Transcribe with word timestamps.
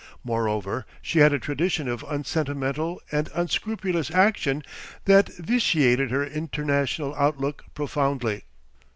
Moreover, 0.23 0.87
she 0.99 1.19
had 1.19 1.31
a 1.31 1.37
tradition 1.37 1.87
of 1.87 2.03
unsentimental 2.09 2.99
and 3.11 3.29
unscrupulous 3.35 4.09
action 4.09 4.63
that 5.05 5.29
vitiated 5.37 6.09
her 6.09 6.25
international 6.25 7.13
outlook 7.13 7.65
profoundly. 7.75 8.45